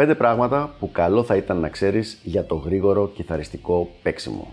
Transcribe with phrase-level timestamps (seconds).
[0.00, 4.52] 5 πράγματα που καλό θα ήταν να ξέρεις για το γρήγορο κιθαριστικό παίξιμο.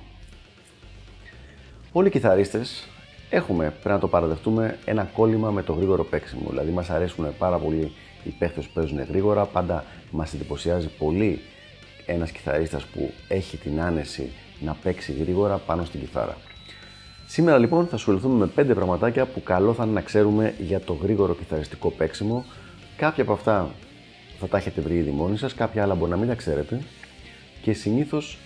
[1.91, 2.87] Όλοι οι κιθαρίστες
[3.29, 6.49] έχουμε, πρέπει να το παραδεχτούμε, ένα κόλλημα με το γρήγορο παίξιμο.
[6.49, 7.91] Δηλαδή μας αρέσουν πάρα πολύ
[8.23, 11.39] οι παίχτες που παίζουν γρήγορα, πάντα μας εντυπωσιάζει πολύ
[12.05, 16.37] ένας κιθαρίστας που έχει την άνεση να παίξει γρήγορα πάνω στην κιθάρα.
[17.27, 20.93] Σήμερα λοιπόν θα ασχοληθούμε με 5 πραγματάκια που καλό θα είναι να ξέρουμε για το
[20.93, 22.45] γρήγορο κιθαριστικό παίξιμο.
[22.97, 23.71] Κάποια από αυτά
[24.39, 26.81] θα τα έχετε βρει ήδη μόνοι σας, κάποια άλλα μπορεί να μην τα ξέρετε
[27.61, 28.37] και συνήθως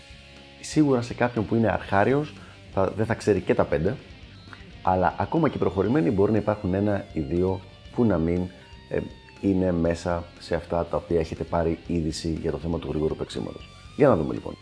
[0.61, 2.33] σίγουρα σε κάποιον που είναι αρχάριος
[2.73, 3.93] θα, δεν θα ξέρει και τα 5
[4.81, 7.59] αλλά ακόμα και προχωρημένοι μπορεί να υπάρχουν ένα ή δύο
[7.95, 8.41] που να μην
[8.89, 8.99] ε,
[9.41, 13.69] είναι μέσα σε αυτά τα οποία έχετε πάρει είδηση για το θέμα του γρήγορου παίξηματος.
[13.95, 14.57] Για να δούμε λοιπόν.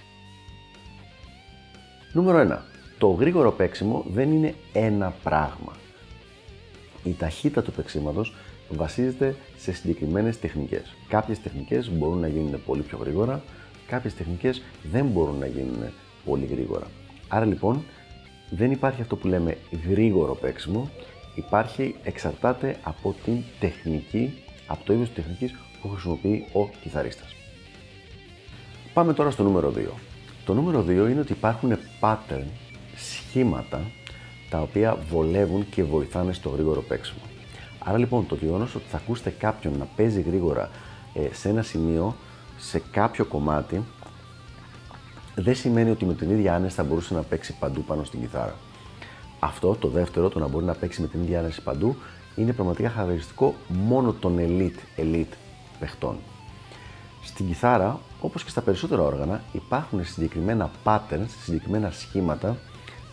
[2.14, 2.58] Νούμερο 1.
[2.98, 5.76] Το γρήγορο παίξιμο δεν είναι ένα πράγμα.
[7.04, 8.36] Η ταχύτητα του παίξηματος
[8.70, 10.96] βασίζεται σε συγκεκριμένες τεχνικές.
[11.08, 13.44] Κάποιες τεχνικές μπορούν να γίνουν πολύ πιο γρήγορα,
[13.88, 15.78] κάποιες τεχνικές δεν μπορούν να γίνουν
[16.26, 16.88] πολύ γρήγορα.
[17.28, 17.84] Άρα λοιπόν
[18.50, 19.58] δεν υπάρχει αυτό που λέμε
[19.90, 20.90] γρήγορο παίξιμο,
[21.36, 24.34] υπάρχει, εξαρτάται από την τεχνική,
[24.68, 27.36] από το είδος τεχνικής που χρησιμοποιεί ο κιθαρίστας.
[28.94, 29.80] Πάμε τώρα στο νούμερο 2.
[30.46, 32.46] Το νούμερο 2 είναι ότι υπάρχουν pattern,
[32.96, 33.82] σχήματα,
[34.50, 37.22] τα οποία βολεύουν και βοηθάνε στο γρήγορο παίξιμο.
[37.88, 40.70] Άρα λοιπόν το γεγονός ότι θα ακούσετε κάποιον να παίζει γρήγορα
[41.14, 42.16] ε, σε ένα σημείο,
[42.58, 43.84] σε κάποιο κομμάτι,
[45.36, 48.56] δεν σημαίνει ότι με την ίδια άνεση θα μπορούσε να παίξει παντού πάνω στην κιθάρα.
[49.40, 51.96] Αυτό το δεύτερο, το να μπορεί να παίξει με την ίδια άνεση παντού,
[52.36, 55.36] είναι πραγματικά χαρακτηριστικό μόνο των elite, elite
[55.80, 56.18] παιχτών.
[57.24, 62.58] Στην κιθάρα, όπως και στα περισσότερα όργανα, υπάρχουν συγκεκριμένα patterns, συγκεκριμένα σχήματα,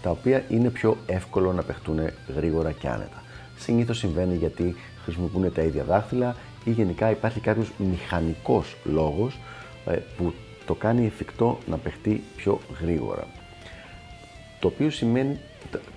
[0.02, 1.98] τα οποία είναι πιο εύκολο να παιχτούν
[2.36, 3.23] γρήγορα και άνετα.
[3.58, 9.38] Συνήθως συμβαίνει γιατί χρησιμοποιούν τα ίδια δάχτυλα ή γενικά υπάρχει κάποιος μηχανικός λόγος
[9.86, 10.34] ε, που
[10.66, 13.26] το κάνει εφικτό να παιχτεί πιο γρήγορα.
[14.60, 15.38] Το οποίο σημαίνει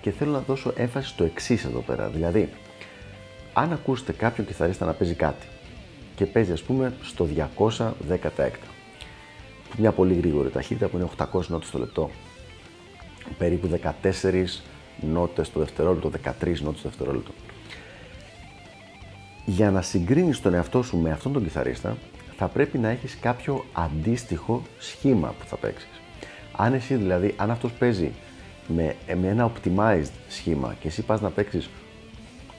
[0.00, 2.08] και θέλω να δώσω έμφαση στο εξής εδώ πέρα.
[2.08, 2.48] Δηλαδή,
[3.52, 5.46] αν ακούσετε κάποιον κιθαρίστα να παίζει κάτι
[6.14, 7.28] και παίζει ας πούμε στο
[8.08, 8.50] 216
[9.76, 12.10] μια πολύ γρήγορη ταχύτητα που είναι 800 νότες το λεπτό,
[13.38, 13.68] περίπου
[14.02, 14.44] 14
[15.00, 17.30] νότες το δευτερόλεπτο, 13 νότες το δευτερόλεπτο.
[19.44, 21.96] Για να συγκρίνεις τον εαυτό σου με αυτόν τον κιθαρίστα,
[22.36, 26.00] θα πρέπει να έχεις κάποιο αντίστοιχο σχήμα που θα παίξεις.
[26.56, 28.12] Αν εσύ δηλαδή, αν αυτός παίζει
[28.66, 31.70] με, με ένα optimized σχήμα και εσύ πας να παίξεις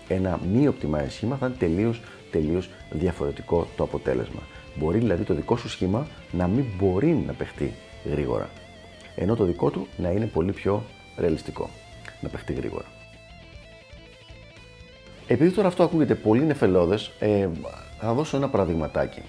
[0.07, 2.01] ένα μη optimized σχήμα, θα είναι τελείως,
[2.31, 4.41] τελείως διαφορετικό το αποτέλεσμα.
[4.75, 7.73] Μπορεί δηλαδή το δικό σου σχήμα να μην μπορεί να παιχτεί
[8.05, 8.49] γρήγορα,
[9.15, 10.83] ενώ το δικό του να είναι πολύ πιο
[11.17, 11.69] ρεαλιστικό,
[12.19, 12.85] να παιχτεί γρήγορα.
[15.27, 17.47] Επειδή τώρα αυτό ακούγεται πολύ νεφελώδες, ε,
[17.99, 19.21] θα δώσω ένα παραδειγματάκι.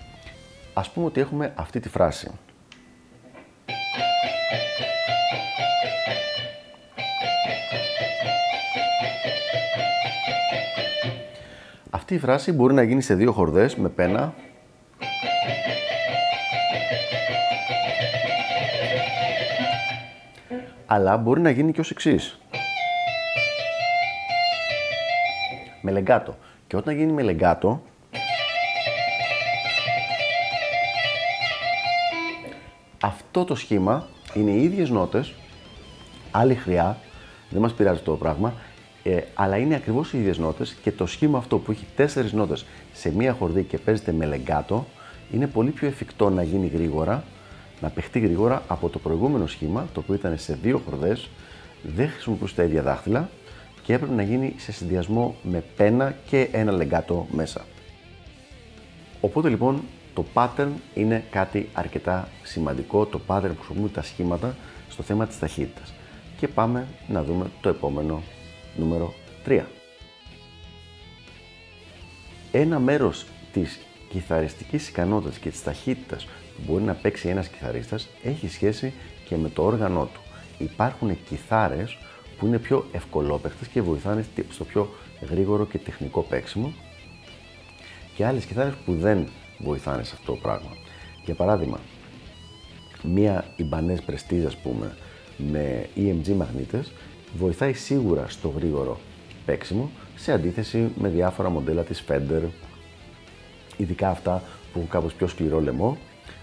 [0.74, 2.30] Ας πούμε ότι έχουμε αυτή τη φράση.
[11.90, 14.34] Αυτή η φράση μπορεί να γίνει σε δύο χορδές με πένα.
[20.86, 22.38] Αλλά μπορεί να γίνει και ως εξής.
[25.90, 26.36] Με λεγκάτο.
[26.66, 27.82] Και όταν γίνει με λεγκάτο,
[33.02, 35.34] αυτό το σχήμα είναι οι ίδιες νότες,
[36.30, 36.98] άλλη χρειά,
[37.50, 38.54] δεν μας πειράζει το πράγμα,
[39.02, 42.66] ε, αλλά είναι ακριβώς οι ίδιες νότες και το σχήμα αυτό που έχει τέσσερις νότες
[42.92, 44.86] σε μία χορδή και παίζεται με λεγκάτο,
[45.32, 47.24] είναι πολύ πιο εφικτό να γίνει γρήγορα,
[47.80, 51.28] να παιχτεί γρήγορα από το προηγούμενο σχήμα, το οποίο ήταν σε δύο χορδές,
[51.82, 53.28] δεν χρησιμοποιούσε τα ίδια δάχτυλα
[53.90, 57.64] και έπρεπε να γίνει σε συνδυασμό με πένα και ένα λεγκάτο μέσα.
[59.20, 59.82] Οπότε λοιπόν
[60.14, 64.56] το pattern είναι κάτι αρκετά σημαντικό, το pattern που χρησιμοποιούμε τα σχήματα
[64.88, 65.92] στο θέμα της ταχύτητας.
[66.38, 68.22] Και πάμε να δούμε το επόμενο
[68.76, 69.14] νούμερο
[69.46, 69.60] 3.
[72.52, 78.48] Ένα μέρος της κιθαριστικής ικανότητας και της ταχύτητας που μπορεί να παίξει ένας κιθαρίστας έχει
[78.48, 78.92] σχέση
[79.28, 80.20] και με το όργανό του.
[80.58, 81.98] Υπάρχουν κιθάρες
[82.40, 84.88] που είναι πιο ευκολόπαιχτες και βοηθάνε στο πιο
[85.30, 86.72] γρήγορο και τεχνικό παίξιμο
[88.16, 89.26] και άλλες κιθάρες που δεν
[89.58, 90.70] βοηθάνε σε αυτό το πράγμα.
[91.24, 91.80] Για παράδειγμα,
[93.02, 94.96] μία Ibanez Prestige ας πούμε
[95.36, 96.92] με EMG μαγνήτες
[97.36, 99.00] βοηθάει σίγουρα στο γρήγορο
[99.46, 102.42] παίξιμο σε αντίθεση με διάφορα μοντέλα της Fender
[103.76, 105.98] ειδικά αυτά που έχουν κάπως πιο σκληρό λαιμό,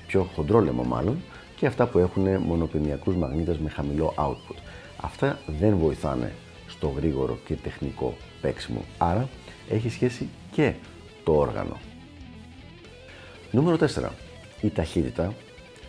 [0.08, 1.18] πιο χοντρό λαιμό μάλλον
[1.56, 4.56] και αυτά που έχουν μονοπηνιακούς μαγνήτες με χαμηλό output.
[5.02, 6.34] Αυτά δεν βοηθάνε
[6.68, 9.30] στο γρήγορο και τεχνικό παίξιμο, άρα
[9.70, 10.74] έχει σχέση και
[11.24, 11.78] το όργανο.
[13.52, 14.10] Νούμερο 4.
[14.62, 15.34] Η ταχύτητα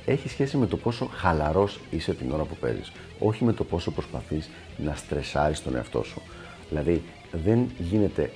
[0.06, 3.90] έχει σχέση με το πόσο χαλαρός είσαι την ώρα που παίζεις, όχι με το πόσο
[3.90, 6.22] προσπαθείς να στρεσάρεις τον εαυτό σου.
[6.68, 7.02] Δηλαδή,
[7.32, 8.30] δεν γίνεται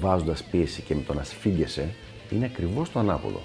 [0.00, 1.94] βάζοντας πίεση και με το να σφίγγεσαι,
[2.30, 3.40] είναι ακριβώς το ανάποδο.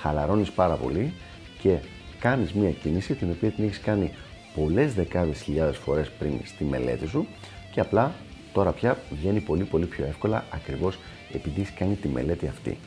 [0.00, 1.12] Χαλαρώνεις πάρα πολύ
[1.60, 1.78] και
[2.18, 4.12] κάνεις μια κίνηση την οποία την έχεις κάνει
[4.56, 7.26] πολλές δεκάδες χιλιάδες φορές πριν στη μελέτη σου
[7.72, 8.14] και απλά
[8.52, 10.98] τώρα πια βγαίνει πολύ πολύ πιο εύκολα ακριβώς
[11.32, 12.78] επειδή έχεις κάνει τη μελέτη αυτή.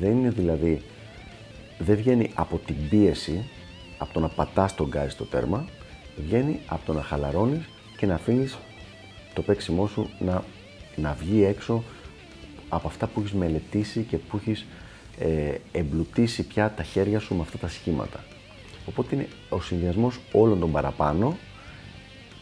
[0.00, 0.82] Δεν είναι δηλαδή,
[1.78, 3.44] δεν βγαίνει από την πίεση,
[3.98, 5.64] από το να πατάς τον γκάζι στο τέρμα,
[6.16, 8.58] βγαίνει από το να χαλαρώνεις και να αφήνεις
[9.34, 10.44] το παίξιμό σου να,
[10.96, 11.82] να βγει έξω
[12.68, 14.66] από αυτά που έχεις μελετήσει και που έχεις
[15.18, 18.24] ε, εμπλουτίσει πια τα χέρια σου με αυτά τα σχήματα.
[18.86, 21.36] Οπότε είναι ο συνδυασμός όλων των παραπάνω,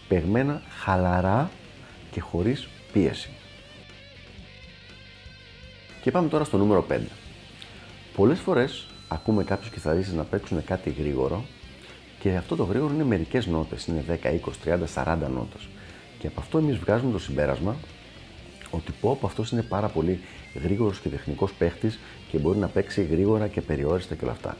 [0.09, 1.51] παιγμένα χαλαρά
[2.11, 3.31] και χωρίς πίεση.
[6.03, 6.99] Και πάμε τώρα στο νούμερο 5.
[8.17, 11.45] Πολλές φορές ακούμε κάποιους κιθαρίστες να παίξουν κάτι γρήγορο
[12.21, 15.69] και αυτό το γρήγορο είναι μερικές νότες, είναι 10, 20, 30, 40 νότες.
[16.19, 17.77] Και από αυτό εμείς βγάζουμε το συμπέρασμα
[18.71, 20.21] ότι πω από αυτός είναι πάρα πολύ
[20.63, 21.99] γρήγορος και τεχνικός παίχτης
[22.31, 24.57] και μπορεί να παίξει γρήγορα και περιόριστα και όλα αυτά.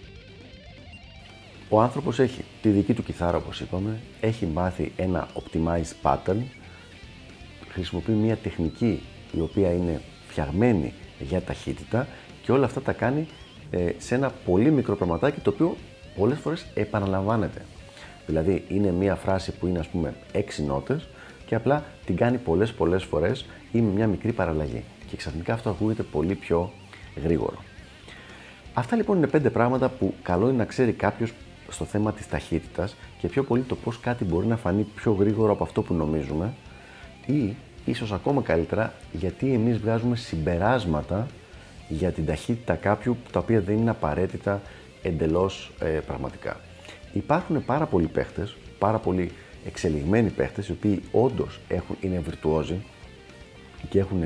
[1.75, 6.37] Ο άνθρωπος έχει τη δική του κιθάρα όπως είπαμε, έχει μάθει ένα optimized pattern,
[7.69, 9.03] χρησιμοποιεί μια τεχνική
[9.33, 12.07] η οποία είναι φτιαγμένη για ταχύτητα
[12.43, 13.27] και όλα αυτά τα κάνει
[13.71, 15.77] ε, σε ένα πολύ μικρό πραγματάκι το οποίο
[16.19, 17.65] πολλές φορές επαναλαμβάνεται.
[18.27, 21.09] Δηλαδή είναι μια φράση που είναι ας πούμε 6 νότες
[21.47, 25.71] και απλά την κάνει πολλές πολλές φορές ή με μια μικρή παραλλαγή και ξαφνικά αυτό
[25.71, 26.73] ακούγεται πολύ πιο
[27.23, 27.57] γρήγορο.
[28.75, 31.33] Αυτά λοιπόν είναι πέντε πράγματα που καλό είναι να ξέρει κάποιος
[31.73, 35.53] στο θέμα της ταχύτητας και πιο πολύ το πώς κάτι μπορεί να φανεί πιο γρήγορο
[35.53, 36.53] από αυτό που νομίζουμε
[37.27, 37.55] ή
[37.85, 41.27] ίσως ακόμα καλύτερα γιατί εμείς βγάζουμε συμπεράσματα
[41.89, 44.61] για την ταχύτητα κάποιου τα οποία δεν είναι απαραίτητα
[45.03, 46.61] εντελώς ε, πραγματικά.
[47.13, 49.31] Υπάρχουν πάρα πολλοί παίχτες, πάρα πολλοί
[49.67, 52.83] εξελιγμένοι παίχτες οι οποίοι όντως έχουν, είναι βιρτουόζοι
[53.89, 54.23] και έχουν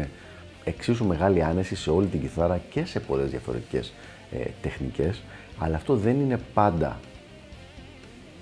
[0.65, 3.93] εξίσου μεγάλη άνεση σε όλη την κιθάρα και σε πολλές διαφορετικές
[4.33, 5.23] ε, τεχνικές
[5.59, 7.01] αλλά αυτό δεν είναι πάντα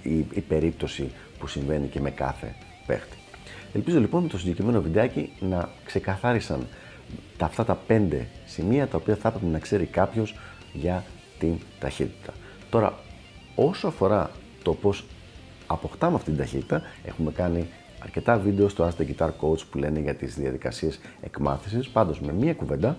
[0.05, 2.55] η, η περίπτωση που συμβαίνει και με κάθε
[2.87, 3.17] παίχτη.
[3.73, 6.67] Ελπίζω λοιπόν με το συγκεκριμένο βιντεάκι να ξεκαθάρισαν
[7.37, 10.35] τα, αυτά τα πέντε σημεία τα οποία θα έπρεπε να ξέρει κάποιος
[10.73, 11.05] για
[11.39, 12.33] την ταχύτητα.
[12.71, 12.99] Τώρα,
[13.55, 14.31] όσο αφορά
[14.63, 15.05] το πώς
[15.67, 17.69] αποκτάμε αυτή την ταχύτητα, έχουμε κάνει
[18.03, 21.89] αρκετά βίντεο στο Ask the Guitar Coach που λένε για τις διαδικασίες εκμάθησης.
[21.89, 22.99] Πάντως, με μία κουβέντα,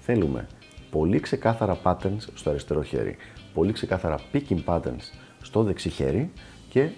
[0.00, 0.46] θέλουμε
[0.90, 3.16] πολύ ξεκάθαρα patterns στο αριστερό χέρι,
[3.54, 6.30] πολύ ξεκάθαρα picking patterns στο δεξί χέρι
[6.68, 6.88] και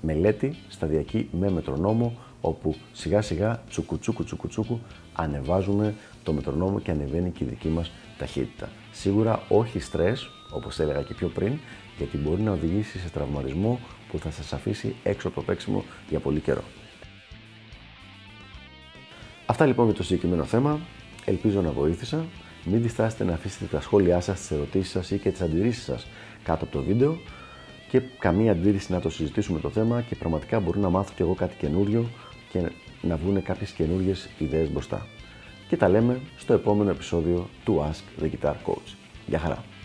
[0.00, 4.80] μελέτη σταδιακή με μετρονόμο όπου σιγά σιγά τσουκουτσούκου τσουκουτσούκου
[5.12, 8.68] ανεβάζουμε το μετρονόμο και ανεβαίνει και η δική μας ταχύτητα.
[8.92, 11.58] Σίγουρα όχι στρες, όπως έλεγα και πιο πριν,
[11.98, 13.80] γιατί μπορεί να οδηγήσει σε τραυματισμό
[14.10, 16.62] που θα σας αφήσει έξω από το παίξιμο για πολύ καιρό.
[19.46, 20.80] Αυτά λοιπόν για το συγκεκριμένο θέμα.
[21.24, 22.24] Ελπίζω να βοήθησα.
[22.64, 26.06] Μην διστάσετε να αφήσετε τα σχόλιά σας, τις ερωτήσεις σας ή και τις αντιρρήσεις σας
[26.42, 27.18] κάτω από το βίντεο
[27.88, 31.34] και καμία αντίρρηση να το συζητήσουμε το θέμα και πραγματικά μπορώ να μάθω κι εγώ
[31.34, 32.06] κάτι καινούριο
[32.52, 32.70] και
[33.02, 35.06] να βγουν κάποιες καινούριες ιδέες μπροστά.
[35.68, 38.94] Και τα λέμε στο επόμενο επεισόδιο του Ask the Guitar Coach.
[39.26, 39.75] Γεια χαρά!